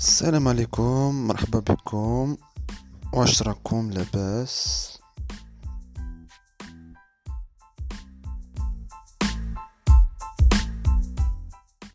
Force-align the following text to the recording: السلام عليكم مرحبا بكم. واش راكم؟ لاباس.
السلام 0.00 0.48
عليكم 0.48 1.26
مرحبا 1.26 1.58
بكم. 1.58 2.36
واش 3.12 3.42
راكم؟ 3.42 3.90
لاباس. 3.90 4.99